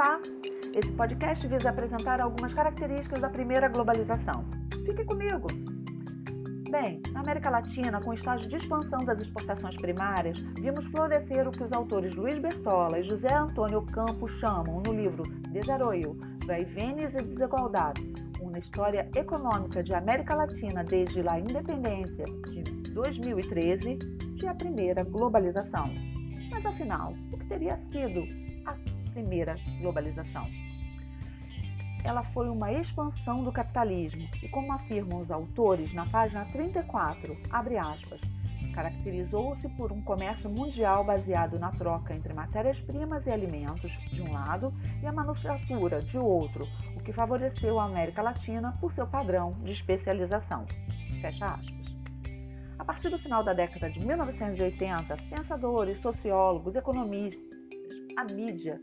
[0.00, 0.18] Olá!
[0.72, 4.46] Esse podcast visa apresentar algumas características da primeira globalização.
[4.86, 5.46] Fique comigo!
[6.70, 11.50] Bem, na América Latina, com o estágio de expansão das exportações primárias, vimos florescer o
[11.50, 17.22] que os autores Luiz Bertola e José Antônio Campos chamam no livro Desarrollo, Vaivenes e
[17.22, 18.00] Desigualdade,
[18.40, 23.96] uma história econômica de América Latina desde a independência de 2013,
[24.36, 25.92] de a primeira globalização.
[26.50, 28.49] Mas afinal, o que teria sido
[29.10, 30.48] primeira globalização?
[32.02, 37.76] Ela foi uma expansão do capitalismo e, como afirmam os autores na página 34, abre
[37.76, 38.20] aspas,
[38.72, 44.72] caracterizou-se por um comércio mundial baseado na troca entre matérias-primas e alimentos, de um lado,
[45.02, 46.66] e a manufatura, de outro,
[46.96, 50.64] o que favoreceu a América Latina por seu padrão de especialização.
[51.20, 51.80] Fecha aspas.
[52.78, 57.60] A partir do final da década de 1980, pensadores, sociólogos, economistas,
[58.16, 58.80] a mídia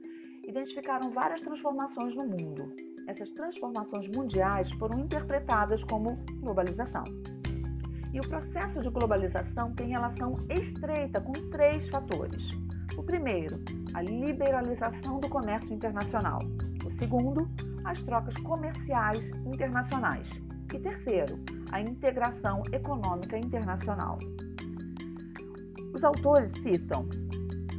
[0.48, 2.73] identificaram várias transformações no mundo.
[3.06, 7.04] Essas transformações mundiais foram interpretadas como globalização.
[8.14, 12.52] E o processo de globalização tem relação estreita com três fatores.
[12.98, 13.59] O primeiro,
[13.94, 16.39] a liberalização do comércio internacional.
[16.86, 17.48] O segundo,
[17.84, 20.28] as trocas comerciais internacionais.
[20.73, 21.38] E terceiro,
[21.72, 24.17] a integração econômica internacional.
[25.94, 27.08] Os autores citam,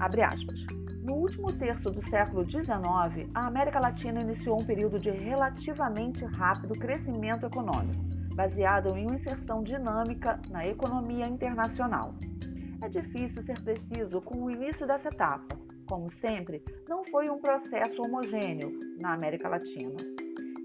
[0.01, 0.68] abre aspas,
[1.09, 6.79] no último terço do século XIX, a América Latina iniciou um período de relativamente rápido
[6.79, 12.15] crescimento econômico, baseado em uma inserção dinâmica na economia internacional.
[12.83, 15.57] É difícil ser preciso com o início dessa etapa.
[15.89, 18.71] Como sempre, não foi um processo homogêneo
[19.01, 19.97] na América Latina.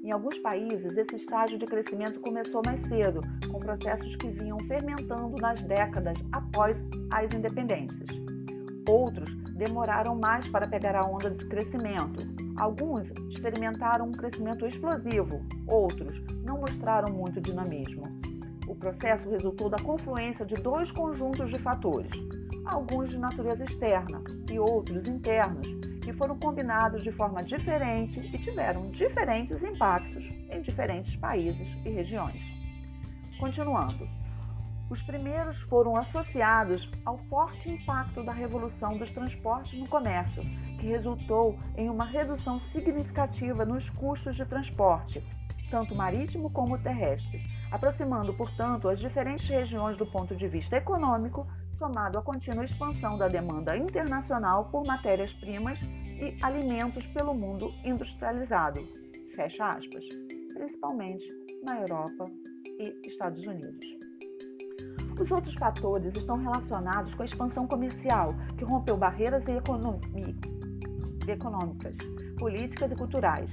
[0.03, 5.41] Em alguns países, esse estágio de crescimento começou mais cedo, com processos que vinham fermentando
[5.41, 6.77] nas décadas após
[7.11, 8.09] as independências.
[8.86, 12.20] Outros demoraram mais para pegar a onda de crescimento.
[12.58, 18.04] Alguns experimentaram um crescimento explosivo, outros não mostraram muito dinamismo.
[18.67, 22.11] O processo resultou da confluência de dois conjuntos de fatores,
[22.66, 25.67] alguns de natureza externa e outros internos,
[26.02, 32.44] que foram combinados de forma diferente e tiveram diferentes impactos em diferentes países e regiões.
[33.39, 34.08] Continuando,
[34.93, 40.43] os primeiros foram associados ao forte impacto da revolução dos transportes no comércio,
[40.80, 45.26] que resultou em uma redução significativa nos custos de transporte,
[45.71, 51.48] tanto marítimo como terrestre, aproximando, portanto, as diferentes regiões do ponto de vista econômico,
[51.80, 58.87] somado à contínua expansão da demanda internacional por matérias-primas e alimentos pelo mundo industrializado.
[59.36, 60.05] Fecha aspas.
[60.53, 61.27] Principalmente
[61.64, 62.26] na Europa
[62.77, 64.02] e Estados Unidos.
[65.20, 69.46] Os outros fatores estão relacionados com a expansão comercial, que rompeu barreiras
[71.28, 71.96] econômicas,
[72.38, 73.52] políticas e culturais.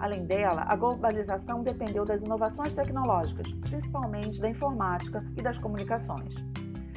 [0.00, 6.34] Além dela, a globalização dependeu das inovações tecnológicas, principalmente da informática e das comunicações.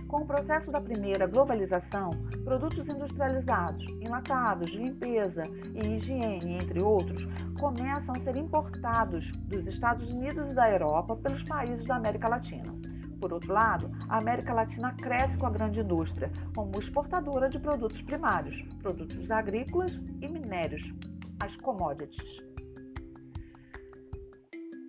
[0.08, 2.09] Com o processo da primeira globalização,
[2.44, 5.44] produtos industrializados, enlatados, limpeza
[5.74, 7.28] e higiene, entre outros,
[7.59, 12.94] começam a ser importados dos Estados Unidos e da Europa pelos países da América Latina.
[13.20, 18.02] Por outro lado, a América Latina cresce com a grande indústria, como exportadora de produtos
[18.02, 20.94] primários, produtos agrícolas e minérios,
[21.40, 22.44] as commodities.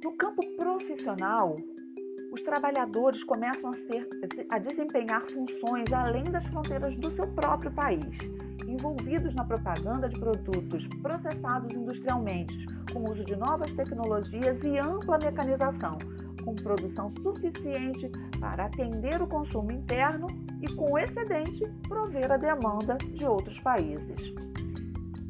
[0.05, 1.57] No campo profissional,
[2.33, 4.09] os trabalhadores começam a, ser,
[4.51, 8.19] a desempenhar funções além das fronteiras do seu próprio país,
[8.67, 15.19] envolvidos na propaganda de produtos processados industrialmente, com o uso de novas tecnologias e ampla
[15.19, 15.97] mecanização,
[16.47, 18.09] com produção suficiente
[18.39, 20.29] para atender o consumo interno
[20.63, 24.33] e, com excedente, prover a demanda de outros países.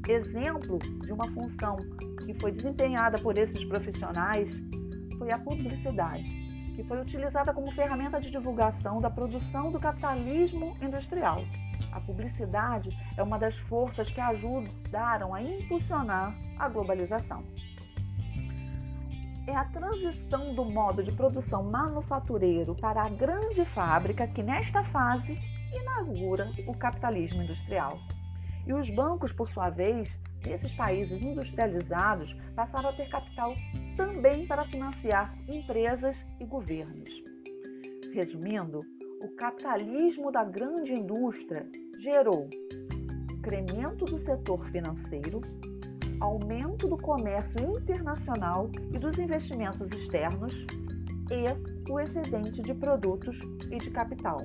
[0.06, 1.78] Exemplo de uma função
[2.24, 4.62] que foi desempenhada por esses profissionais
[5.18, 6.46] foi a publicidade
[6.76, 11.42] que foi utilizada como ferramenta de divulgação da produção do capitalismo industrial.
[11.90, 17.42] A publicidade é uma das forças que ajudaram a impulsionar a globalização.
[19.46, 25.38] É a transição do modo de produção manufatureiro para a grande fábrica que, nesta fase,
[25.72, 27.98] inaugura o capitalismo industrial.
[28.66, 33.54] E os bancos, por sua vez, nesses países industrializados, passaram a ter capital
[33.96, 37.22] também para financiar empresas e governos.
[38.12, 38.80] Resumindo,
[39.22, 41.66] o capitalismo da grande indústria
[42.00, 42.48] gerou
[43.32, 45.40] incremento do setor financeiro,
[46.20, 50.66] aumento do comércio internacional e dos investimentos externos
[51.30, 53.40] e o excedente de produtos
[53.70, 54.38] e de capital.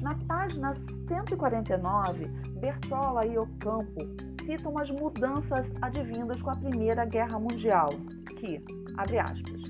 [0.00, 0.74] Na página
[1.06, 2.26] 149,
[2.60, 4.00] Bertola e Ocampo
[4.44, 7.90] citam as mudanças advindas com a Primeira Guerra Mundial,
[8.38, 8.64] que,
[8.96, 9.62] abre aspas,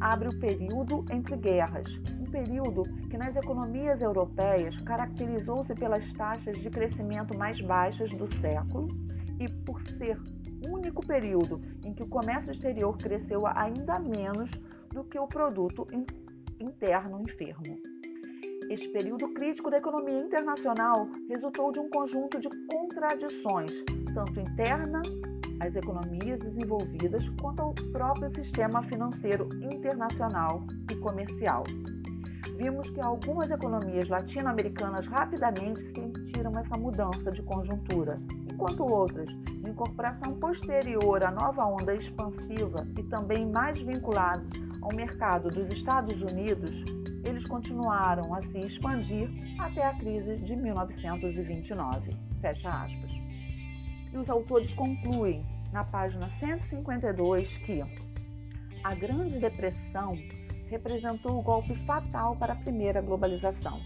[0.00, 6.70] abre o período entre guerras, um período que nas economias europeias caracterizou-se pelas taxas de
[6.70, 8.86] crescimento mais baixas do século
[9.38, 10.18] e por ser
[10.66, 14.50] único período em que o comércio exterior cresceu ainda menos
[14.90, 15.86] do que o produto
[16.60, 17.78] interno enfermo.
[18.70, 23.72] Este período crítico da economia internacional resultou de um conjunto de contradições,
[24.12, 25.00] tanto interna
[25.60, 31.64] às economias desenvolvidas quanto ao próprio sistema financeiro internacional e comercial.
[32.58, 38.20] Vimos que algumas economias latino-americanas rapidamente sentiram essa mudança de conjuntura,
[38.58, 44.50] enquanto outras, de incorporação posterior à nova onda expansiva e também mais vinculados
[44.82, 46.82] ao mercado dos Estados Unidos,
[47.24, 52.16] eles continuaram a se expandir até a crise de 1929.
[52.40, 53.12] Fecha aspas.
[54.12, 57.80] E os autores concluem na página 152 que
[58.82, 60.16] a Grande Depressão
[60.66, 63.80] representou o golpe fatal para a primeira globalização.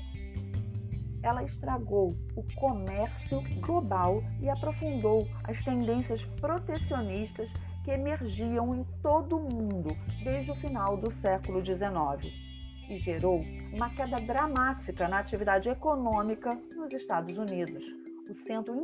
[1.23, 7.51] Ela estragou o comércio global e aprofundou as tendências protecionistas
[7.85, 12.53] que emergiam em todo o mundo desde o final do século XIX
[12.89, 13.43] e gerou
[13.73, 17.85] uma queda dramática na atividade econômica nos Estados Unidos,
[18.29, 18.75] o centro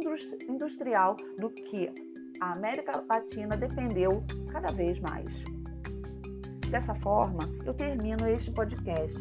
[0.49, 1.93] industrial do que
[2.41, 5.45] a América Latina dependeu cada vez mais.
[6.71, 9.19] Dessa forma, eu termino este podcast.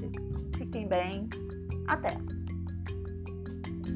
[0.57, 1.29] Fiquem bem.
[1.87, 2.36] Até!